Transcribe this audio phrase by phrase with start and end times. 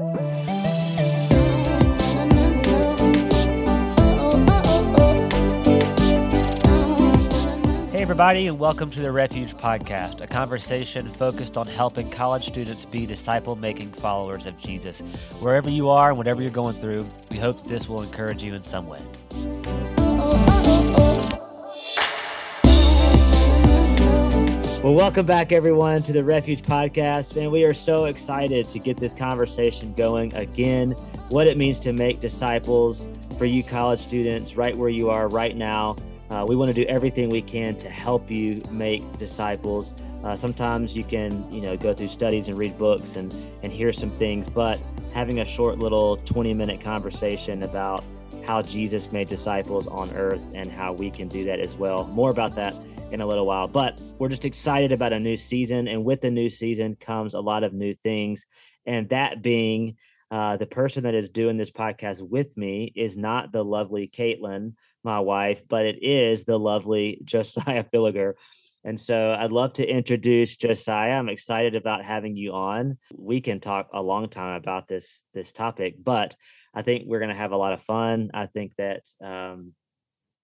[0.00, 0.06] Hey,
[8.00, 13.04] everybody, and welcome to the Refuge Podcast, a conversation focused on helping college students be
[13.04, 15.00] disciple making followers of Jesus.
[15.40, 18.54] Wherever you are and whatever you're going through, we hope that this will encourage you
[18.54, 19.02] in some way.
[24.82, 27.36] Well, welcome back, everyone, to the Refuge Podcast.
[27.36, 30.92] And we are so excited to get this conversation going again.
[31.28, 33.06] What it means to make disciples
[33.36, 35.96] for you college students, right where you are right now.
[36.30, 39.92] Uh, we want to do everything we can to help you make disciples.
[40.24, 43.92] Uh, sometimes you can, you know, go through studies and read books and and hear
[43.92, 44.80] some things, but
[45.12, 48.02] having a short little 20 minute conversation about
[48.46, 52.06] how Jesus made disciples on earth and how we can do that as well.
[52.06, 52.74] More about that
[53.10, 55.88] in a little while, but we're just excited about a new season.
[55.88, 58.46] And with the new season comes a lot of new things.
[58.86, 59.96] And that being
[60.30, 64.74] uh, the person that is doing this podcast with me is not the lovely Caitlin,
[65.02, 68.34] my wife, but it is the lovely Josiah Filegar.
[68.84, 71.12] And so I'd love to introduce Josiah.
[71.12, 72.96] I'm excited about having you on.
[73.14, 76.34] We can talk a long time about this this topic, but
[76.72, 78.30] I think we're going to have a lot of fun.
[78.32, 79.74] I think that um,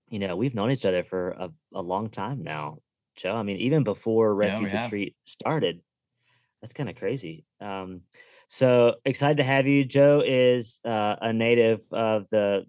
[0.09, 2.79] you know we've known each other for a, a long time now,
[3.17, 3.35] Joe.
[3.35, 4.85] I mean, even before Refuge have.
[4.85, 5.81] Retreat started.
[6.63, 7.45] That's kind of crazy.
[7.61, 8.03] Um,
[8.49, 9.85] so excited to have you.
[9.85, 12.65] Joe is uh, a native of the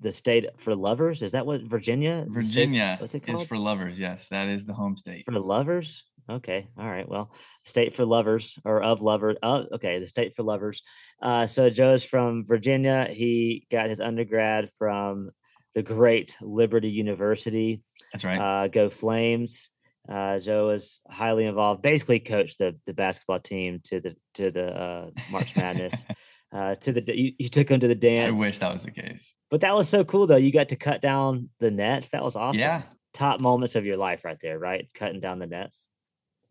[0.00, 1.22] the state for lovers.
[1.22, 2.24] Is that what Virginia?
[2.26, 3.42] The state- Virginia what's it is called?
[3.42, 4.00] Is for lovers.
[4.00, 5.24] Yes, that is the home state.
[5.26, 6.04] for lovers.
[6.30, 7.08] Okay, all right.
[7.08, 7.32] Well,
[7.64, 9.36] state for lovers or of lovers.
[9.42, 10.82] Oh, okay, the state for lovers.
[11.20, 13.08] Uh, so Joe's from Virginia.
[13.10, 15.30] He got his undergrad from
[15.74, 17.82] the great Liberty University.
[18.12, 18.38] That's right.
[18.38, 19.70] Uh, go Flames.
[20.08, 21.82] Uh, Joe was highly involved.
[21.82, 26.04] Basically, coached the the basketball team to the to the uh, March Madness.
[26.52, 28.28] uh, to the you, you took him to the dance.
[28.28, 29.34] I wish that was the case.
[29.50, 30.36] But that was so cool though.
[30.36, 32.08] You got to cut down the nets.
[32.10, 32.58] That was awesome.
[32.60, 32.82] Yeah,
[33.14, 34.88] Top moments of your life right there, right?
[34.94, 35.86] Cutting down the nets.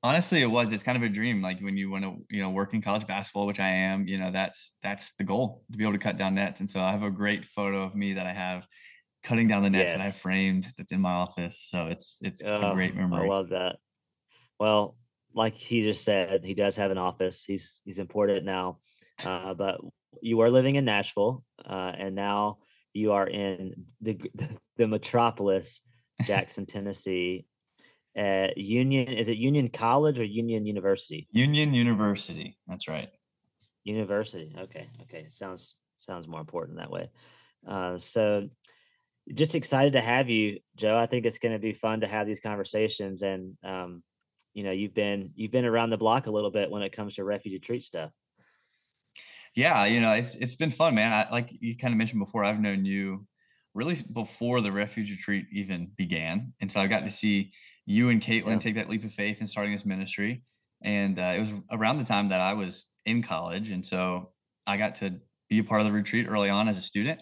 [0.01, 0.71] honestly, it was.
[0.71, 1.41] It's kind of a dream.
[1.41, 4.07] Like when you want to, you know, work in college basketball, which I am.
[4.07, 6.61] You know, that's that's the goal to be able to cut down nets.
[6.61, 8.65] And so I have a great photo of me that I have
[9.23, 10.67] cutting down the nets that I framed.
[10.77, 11.67] That's in my office.
[11.69, 13.77] So it's it's a great great I love that.
[14.59, 14.95] Well,
[15.33, 17.43] like he just said, he does have an office.
[17.43, 18.79] He's he's important now.
[19.23, 19.79] Uh, but
[20.21, 22.57] you are living in Nashville, uh, and now
[22.93, 24.19] you are in the
[24.77, 25.81] the metropolis,
[26.23, 27.45] Jackson, Tennessee.
[28.13, 31.29] At Union, is it Union College or Union University?
[31.31, 32.57] Union University.
[32.67, 33.09] That's right.
[33.85, 34.53] University.
[34.59, 34.89] Okay.
[35.03, 35.27] Okay.
[35.29, 37.09] Sounds sounds more important that way.
[37.65, 38.49] Uh, so
[39.33, 40.97] just excited to have you, Joe.
[40.97, 44.03] I think it's going to be fun to have these conversations, and um,
[44.53, 47.15] you know, you've been you've been around the block a little bit when it comes
[47.15, 48.11] to refuge retreat stuff.
[49.55, 51.11] Yeah, you know, it's it's been fun, man.
[51.11, 53.27] I, like you kind of mentioned before, I've known you
[53.73, 57.51] really before the refuge retreat even began, and so I got to see
[57.85, 58.57] you and Caitlin Yeah.
[58.59, 60.43] take that leap of faith in starting this ministry.
[60.83, 64.31] And uh, it was around the time that I was in college, and so
[64.65, 65.19] I got to
[65.49, 67.21] be a part of the retreat early on as a student,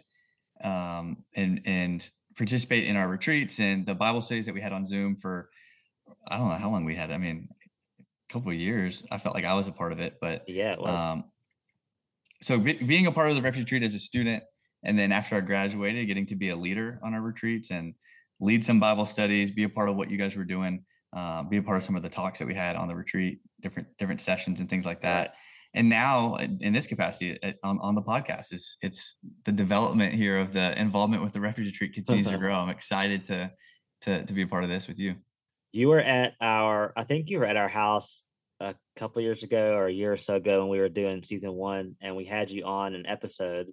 [0.64, 4.86] um, and and participate in our retreats and the Bible studies that we had on
[4.86, 5.50] Zoom for
[6.28, 7.12] I don't know how long we had.
[7.12, 7.50] I mean,
[8.00, 9.03] a couple of years.
[9.12, 11.00] I felt like I was a part of it, but Yeah, it was.
[11.00, 11.25] um,
[12.42, 14.44] so be, being a part of the refuge retreat as a student,
[14.84, 17.94] and then after I graduated, getting to be a leader on our retreats and
[18.40, 21.58] lead some Bible studies, be a part of what you guys were doing, uh, be
[21.58, 24.22] a part of some of the talks that we had on the retreat, different different
[24.22, 25.34] sessions and things like that.
[25.79, 30.13] And now, in in this capacity at, on, on the podcast, is it's the development
[30.13, 32.40] here of the involvement with the refuge retreat continues to uh-huh.
[32.41, 32.53] grow.
[32.53, 33.50] I'm excited to
[34.01, 35.16] to to be a part of this with you.
[35.72, 38.25] you were at our, I think you were at our house
[38.59, 41.53] a couple years ago or a year or so ago when we were doing season
[41.53, 43.67] one, and we had you on an episode.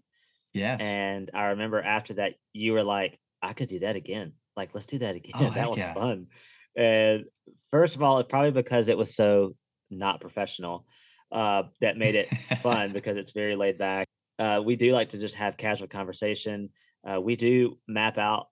[0.53, 0.81] Yes.
[0.81, 4.35] And I remember after that, you were like, I could do that again.
[4.57, 5.33] Like, let's do that again.
[5.35, 5.93] Oh, that was yeah.
[5.93, 6.29] fun.
[6.77, 7.25] And
[7.73, 9.57] first of all, it's probably because it was so
[9.91, 10.87] not professional
[11.33, 12.29] uh, that made it
[12.59, 14.09] fun because it's very laid back.
[14.39, 16.71] Uh, we do like to just have casual conversation.
[17.09, 18.49] Uh, we do map out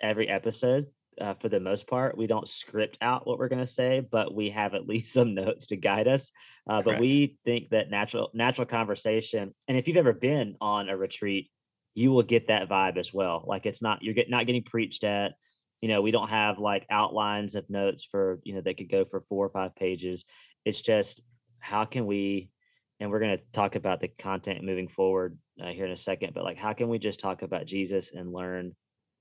[0.00, 0.86] every episode
[1.20, 2.16] uh, for the most part.
[2.16, 5.34] We don't script out what we're going to say, but we have at least some
[5.34, 6.30] notes to guide us.
[6.68, 10.96] Uh, but we think that natural natural conversation, and if you've ever been on a
[10.96, 11.50] retreat,
[11.94, 13.44] you will get that vibe as well.
[13.46, 15.34] Like it's not you're get, not getting preached at.
[15.80, 19.04] You know, we don't have like outlines of notes for you know that could go
[19.04, 20.24] for four or five pages.
[20.64, 21.22] It's just
[21.58, 22.50] how can we,
[23.00, 26.34] and we're going to talk about the content moving forward uh, here in a second.
[26.34, 28.74] But like, how can we just talk about Jesus and learn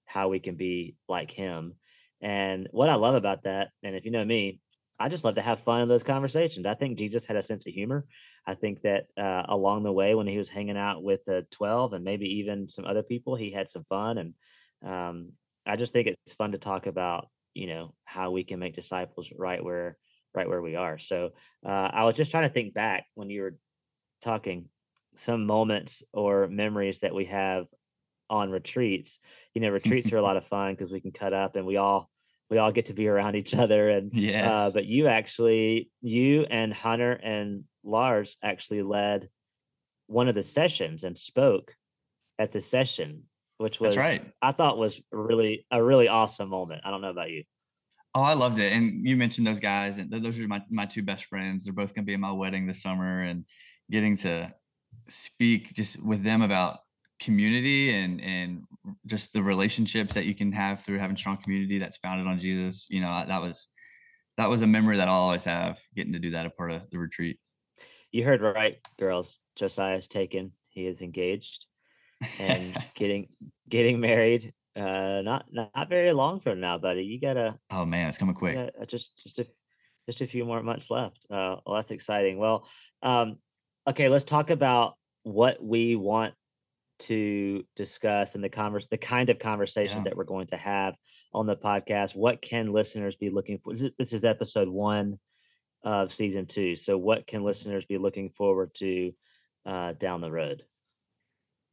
[0.05, 1.73] how we can be like Him?
[2.21, 4.59] And what I love about that, and if you know me,
[4.97, 6.65] I just love to have fun in those conversations.
[6.65, 8.05] I think Jesus had a sense of humor.
[8.47, 11.93] I think that uh, along the way, when he was hanging out with the 12
[11.93, 14.17] and maybe even some other people, he had some fun.
[14.17, 14.33] And
[14.85, 15.31] um,
[15.65, 19.31] I just think it's fun to talk about, you know, how we can make disciples
[19.37, 19.97] right where,
[20.35, 20.97] right where we are.
[20.97, 21.31] So
[21.65, 23.57] uh, I was just trying to think back when you were
[24.21, 24.69] talking
[25.15, 27.65] some moments or memories that we have
[28.29, 29.19] on retreats.
[29.53, 31.77] You know, retreats are a lot of fun because we can cut up and we
[31.77, 32.09] all
[32.49, 34.49] we all get to be around each other and Yes.
[34.49, 39.29] uh, but you actually you and hunter and lars actually led
[40.07, 41.75] one of the sessions and spoke
[42.37, 43.23] at the session
[43.57, 44.23] which was right.
[44.41, 47.43] i thought was really a really awesome moment i don't know about you
[48.15, 48.71] Oh, I loved it.
[48.71, 51.65] And you mentioned those guys, and those are my, my two best friends.
[51.65, 53.45] They're both going to be at my wedding this summer, and
[53.91, 54.53] getting to
[55.09, 56.79] speak just with them about
[57.19, 58.63] community and and
[59.05, 62.87] just the relationships that you can have through having strong community that's founded on Jesus.
[62.89, 63.67] You know, that was
[64.37, 66.89] that was a memory that I'll always have getting to do that a part of
[66.89, 67.37] the retreat.
[68.11, 71.65] you heard right girls josiah's taken he is engaged
[72.39, 73.27] and getting
[73.69, 78.17] getting married uh not not very long from now buddy you gotta oh man, it's
[78.17, 78.57] coming quick.
[78.57, 79.47] Uh, just just a
[80.05, 81.25] just a few more months left.
[81.29, 82.37] Uh, well, that's exciting.
[82.37, 82.67] Well,
[83.01, 83.37] um,
[83.87, 86.33] okay, let's talk about what we want
[86.97, 90.03] to discuss and the converse, the kind of conversations Yeah.
[90.03, 90.95] that we're going to have
[91.33, 92.15] on the podcast.
[92.15, 93.73] What can listeners be looking for?
[93.73, 95.19] This is, this is episode one
[95.83, 96.75] of season two.
[96.75, 99.11] So, what can listeners be looking forward to
[99.65, 100.63] uh, down the road?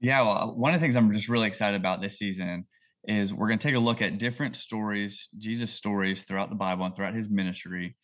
[0.01, 2.67] Yeah, well, one of the things I'm just really excited about this season
[3.09, 6.85] is we're going to take a look at different stories, Jesus stories throughout the Bible
[6.85, 7.97] and throughout his ministry,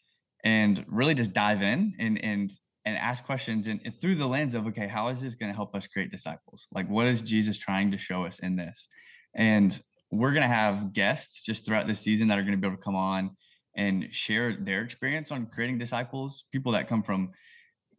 [0.45, 2.51] and really just dive in and and
[2.85, 5.57] and ask questions and, and through the lens of okay, how is this going to
[5.57, 6.67] help us create disciples?
[6.73, 8.89] Like, what is Jesus trying to show us in this?
[9.35, 9.79] And
[10.11, 12.77] we're going to have guests just throughout this season that are going to be able
[12.77, 13.31] to come on
[13.77, 16.45] and share their experience on creating disciples.
[16.51, 17.31] People that come from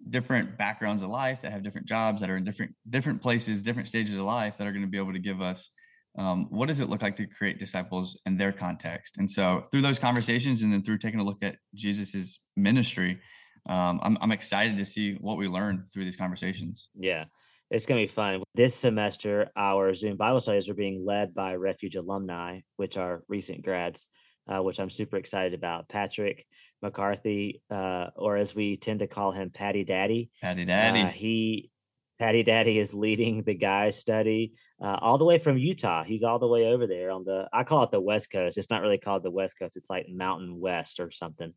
[0.09, 3.85] different backgrounds of life that have different jobs that are in different different places different
[3.85, 5.71] stages of life that are going to be able to give us
[6.17, 9.81] um, what does it look like to create disciples in their context and so through
[9.81, 13.19] those conversations and then through taking a look at jesus's ministry
[13.67, 17.25] um, I'm, I'm excited to see what we learn through these conversations Yeah,
[17.71, 18.41] it's going to be fun.
[18.55, 23.63] This semester, our Zoom Bible studies are being led by Refuge alumni, which are recent
[23.63, 24.07] grads,
[24.47, 25.87] uh, which I'm super excited about.
[25.87, 26.45] Patrick
[26.81, 30.31] McCarthy, uh, or as we tend to call him, Patty Daddy.
[30.41, 31.69] daddy daddy Uh, he,
[32.19, 36.03] Patty Daddy, is leading the guys study uh, all the way from Utah.
[36.03, 37.47] He's all the way over there on the.
[37.53, 38.57] I call it the West Coast.
[38.57, 39.77] It's not really called the West Coast.
[39.77, 41.53] It's like Mountain West or something.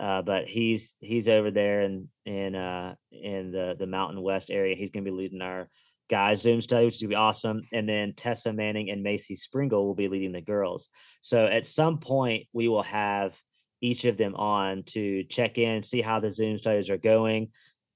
[0.00, 4.76] Uh, but he's he's over there in in uh, in the the Mountain West area.
[4.76, 5.68] He's going to be leading our
[6.08, 7.62] guys Zoom study, which is going to be awesome.
[7.72, 10.88] And then Tessa Manning and Macy Springle will be leading the girls.
[11.20, 13.40] So at some point, we will have
[13.80, 17.48] each of them on to check in, see how the Zoom studies are going.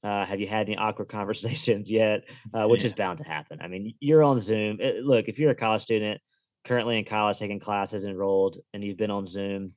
[0.04, 2.24] Uh, have you had any awkward conversations yet?
[2.52, 2.88] Uh, which Yeah.
[2.88, 3.58] is bound to happen.
[3.62, 4.78] I mean, you're on Zoom.
[4.82, 6.20] Uh, Look, if you're a college student
[6.64, 9.72] currently in college taking classes enrolled and you've been on Zoom,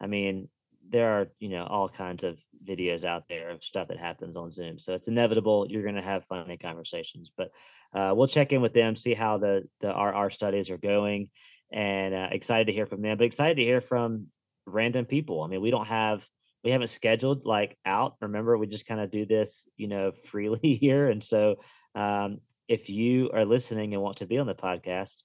[0.00, 0.48] I mean,
[0.86, 4.50] there are, you know, all kinds of videos out there of stuff that happens on
[4.50, 4.78] Zoom.
[4.78, 7.32] So it's inevitable you're going to have funny conversations.
[7.34, 7.50] But
[7.94, 11.30] uh, we'll check in with them, see how the the our, our studies are going,
[11.72, 13.16] and uh, excited to hear from them.
[13.16, 14.26] But excited to hear from
[14.66, 15.42] random people.
[15.42, 16.26] I mean, we don't have
[16.64, 18.16] we haven't scheduled like out.
[18.20, 21.08] Remember, we just kind of do this, you know, freely here.
[21.08, 21.56] And so,
[21.94, 25.22] um, if you are listening and want to be on the podcast,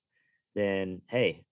[0.56, 1.46] then hey,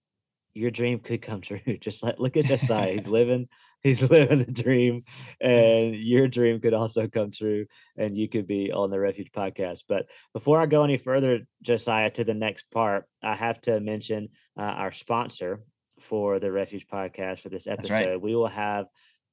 [0.54, 1.60] your dream could come true.
[1.80, 3.48] Just like look at Josiah, he's living,
[3.82, 5.04] he's living the dream,
[5.40, 9.84] and your dream could also come true, and you could be on the Refuge podcast.
[9.88, 14.30] But before I go any further, Josiah, to the next part, I have to mention
[14.60, 15.62] uh, our sponsor
[16.02, 18.10] for the Refuge podcast for this episode.
[18.10, 18.22] right.
[18.22, 18.88] We will have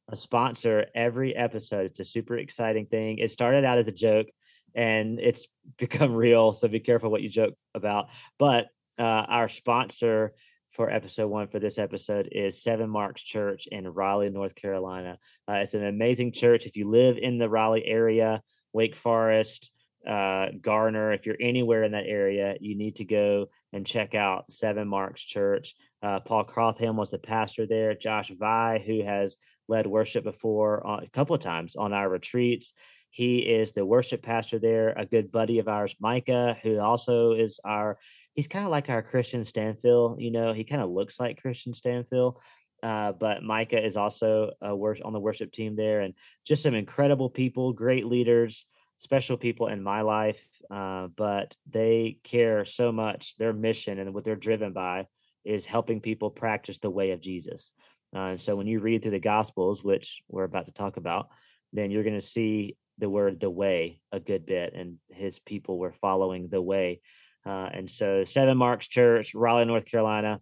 [0.09, 1.87] a sponsor every episode.
[1.87, 3.19] It's a super exciting thing.
[3.19, 4.27] It started out as a joke
[4.75, 5.47] and it's
[5.79, 6.53] become real.
[6.53, 8.11] So be careful what you joke about.
[8.39, 8.67] But
[8.99, 10.35] uh, our sponsor
[10.71, 15.19] for episode one for this episode is Seven Marks Church in Raleigh, North Carolina.
[15.49, 16.67] Uh, it's an amazing church.
[16.67, 18.43] If you live in the Raleigh area,
[18.73, 19.71] Wake Forest,
[20.07, 24.51] uh, Garner, if you're anywhere in that area, you need to go and check out
[24.51, 25.75] Seven Marks Church.
[26.03, 27.95] Uh, Paul Crotham was the pastor there.
[27.95, 29.37] Josh Vi, who has
[29.69, 32.73] led worship before uh, a couple of times on our retreats.
[33.11, 34.91] He is the worship pastor there.
[34.97, 37.99] A good buddy of ours, Micah, who also is our.
[38.35, 40.21] He's kind of like our Kristian Stanfill.
[40.21, 42.41] You know, he kind of looks like Kristian Stanfill.
[42.83, 46.75] Uh, but Micah is also a wor- on the worship team there, and just some
[46.75, 48.67] incredible people, great leaders,
[48.97, 50.47] special people in my life.
[50.71, 53.37] Uh, but they care so much.
[53.37, 55.07] Their mission and what they're driven by
[55.45, 57.73] is helping people practice the way of Jesus.
[58.15, 61.29] Uh, and so when you read through the Gospels, which we're about to talk about,
[61.73, 65.79] then you're going to see the word the way a good bit, and his people
[65.79, 67.01] were following the way.
[67.45, 70.41] Uh, and so, Seven Marks Church, Raleigh, North Carolina,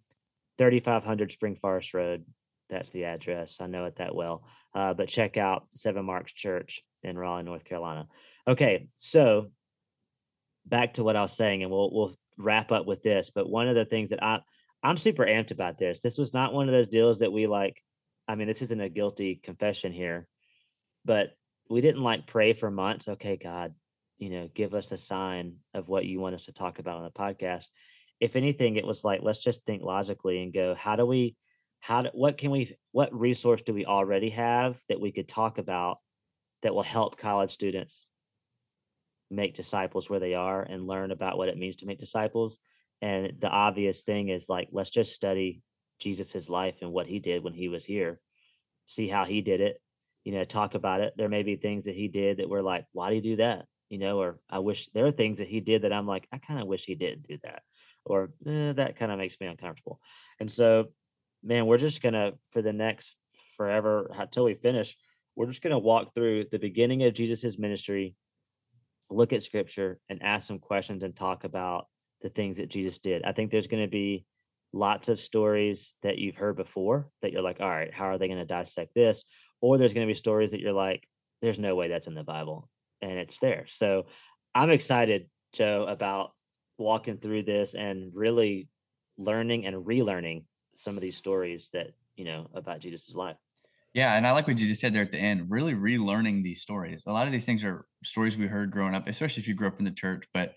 [0.57, 2.25] 3500 Spring Forest Road.
[2.69, 3.57] That's the address.
[3.59, 4.43] I know it that well.
[4.73, 8.07] Uh, but check out Seven Marks Church in Raleigh, North Carolina.
[8.47, 9.51] Okay, so
[10.65, 13.31] back to what I was saying, and we'll we'll wrap up with this.
[13.33, 14.39] But one of the things that I
[14.83, 16.01] I'm super amped about this.
[16.01, 17.81] This was not one of those deals that we like.
[18.27, 20.27] I mean, this isn't a guilty confession here,
[21.05, 21.31] but
[21.69, 23.07] we didn't like pray for months.
[23.07, 23.73] Okay, God,
[24.17, 27.03] you know, give us a sign of what you want us to talk about on
[27.03, 27.65] the podcast.
[28.19, 31.35] If anything, it was like, let's just think logically and go, how do we,
[31.79, 35.57] how do, what can we, what resource do we already have that we could talk
[35.57, 35.97] about
[36.61, 38.09] that will help college students
[39.29, 42.59] make disciples where they are and learn about what it means to make disciples?
[43.01, 45.61] And the obvious thing is like, let's just study
[45.99, 48.19] Jesus's life and what he did when he was here,
[48.85, 49.81] see how he did it,
[50.23, 51.13] you know, talk about it.
[51.17, 53.65] There may be things that he did that were like, why do you do that?
[53.89, 56.37] You know, or I wish there are things that he did that I'm like, I
[56.37, 57.61] kind of wish he didn't do that,
[58.05, 59.99] or eh, that kind of makes me uncomfortable.
[60.39, 60.87] And so,
[61.43, 63.15] man, we're just gonna for the next
[63.55, 64.97] forever until we finish,
[65.35, 68.15] we're just gonna walk through the beginning of Jesus's ministry,
[69.09, 71.87] look at scripture, and ask some questions and talk about
[72.23, 73.23] the things that Jesus did.
[73.23, 74.25] I think there's going to be
[74.71, 78.27] lots of stories that you've heard before that you're like, all right, how are they
[78.27, 79.23] going to dissect this?
[79.61, 81.07] Or there's going to be stories that you're like,
[81.41, 82.69] there's no way that's in the Bible
[83.01, 83.65] and it's there.
[83.67, 84.07] So
[84.55, 86.31] I'm excited, Joe, about
[86.77, 88.69] walking through this and really
[89.17, 93.35] learning and relearning some of these stories that, you know, about Jesus's life.
[93.93, 95.51] Yeah, and I like what you just said there at the end.
[95.51, 97.03] Really relearning these stories.
[97.05, 99.67] A lot of these things are stories we heard growing up, especially if you grew
[99.67, 100.25] up in the church.
[100.33, 100.55] But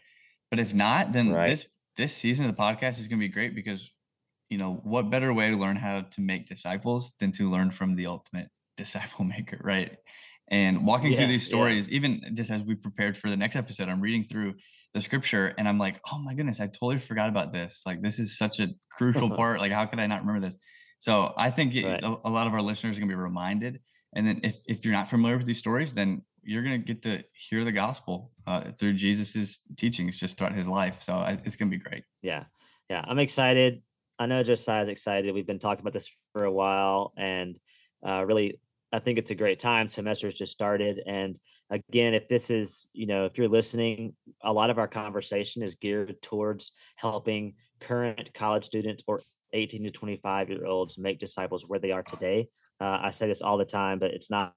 [0.51, 1.49] but if not, then right.
[1.49, 3.91] this this season of the podcast is going to be great because
[4.51, 7.95] you know what better way to learn how to make disciples than to learn from
[7.95, 9.97] the ultimate disciple maker, right?
[10.49, 11.97] And walking yeah, through these stories, yeah.
[11.97, 14.55] even just as we prepared for the next episode, I'm reading through
[14.95, 17.83] the scripture and I'm like, oh my goodness, I totally forgot about this.
[17.85, 19.59] Like, this is such a crucial part.
[19.61, 20.59] Like, how could I not remember this?
[20.99, 22.01] So I think right.
[22.03, 23.81] a, a, lot of our listeners are going to be reminded.
[24.15, 27.03] And then if, if you're not familiar with these stories, then you're going to get
[27.03, 31.03] to hear the gospel uh, through Jesus's teachings just throughout his life.
[31.03, 32.05] So I, it's going to be great.
[32.23, 32.45] Yeah.
[32.89, 33.05] Yeah.
[33.07, 33.83] I'm excited.
[34.19, 35.35] I know Josiah's excited.
[35.35, 37.59] We've been talking about this for a while and
[38.07, 38.61] uh, really,
[38.93, 39.89] I think it's a great time.
[39.89, 41.03] Semester's just started.
[41.07, 41.39] And
[41.71, 45.75] again, if this is, you know, if you're listening, a lot of our conversation is
[45.75, 49.21] geared towards helping current college students or
[49.53, 52.49] 18 to 25 year olds make disciples where they are today.
[52.81, 54.55] Uh, I say this all the time, but it's not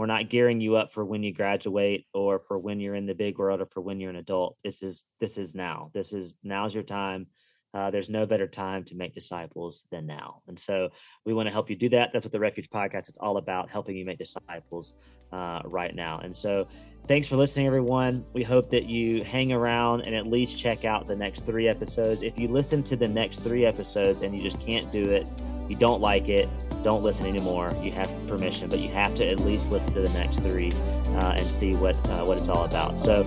[0.00, 3.14] we're not gearing you up for when you graduate or for when you're in the
[3.14, 4.56] big world or for when you're an adult.
[4.64, 5.90] This is this is now.
[5.92, 7.26] This is now's your time.
[7.74, 10.40] Uh, there's no better time to make disciples than now.
[10.48, 10.88] And so
[11.26, 12.14] we want to help you do that.
[12.14, 14.94] That's what the refuge podcast is all about helping you make disciples
[15.32, 16.18] uh, right now.
[16.20, 16.66] And so
[17.06, 18.24] thanks for listening everyone.
[18.32, 22.22] We hope that you hang around and at least check out the next three episodes.
[22.22, 25.26] If you listen to the next three episodes and you just can't do it
[25.70, 26.48] you don't like it,
[26.82, 27.76] don't listen anymore.
[27.80, 30.72] You have permission, but you have to at least listen to the next three
[31.16, 32.98] uh, and see what uh, what it's all about.
[32.98, 33.22] So,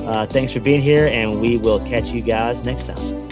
[0.00, 3.25] uh, thanks for being here, and we will catch you guys next time.